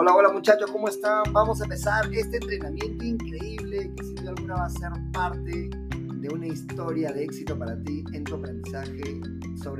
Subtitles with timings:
[0.00, 1.24] Hola, hola muchachos, ¿cómo están?
[1.32, 6.28] Vamos a empezar este entrenamiento increíble que sin duda alguna va a ser parte de
[6.32, 9.20] una historia de éxito para ti en tu aprendizaje
[9.60, 9.77] sobre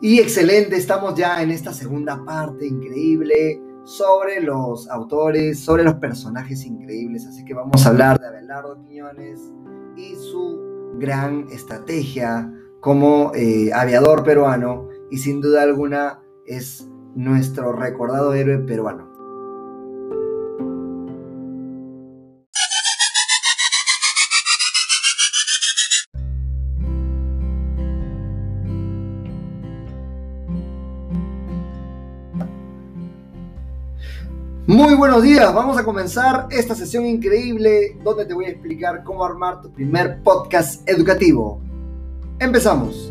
[0.00, 6.64] Y excelente, estamos ya en esta segunda parte increíble sobre los autores, sobre los personajes
[6.64, 7.26] increíbles.
[7.26, 9.40] Así que vamos a hablar de Abelardo Quiñones
[9.96, 18.34] y su gran estrategia como eh, aviador peruano y sin duda alguna es nuestro recordado
[18.34, 19.17] héroe peruano.
[34.68, 39.24] Muy buenos días, vamos a comenzar esta sesión increíble donde te voy a explicar cómo
[39.24, 41.62] armar tu primer podcast educativo.
[42.38, 43.10] Empezamos.